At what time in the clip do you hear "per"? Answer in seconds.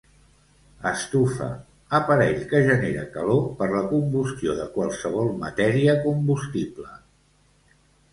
3.59-3.67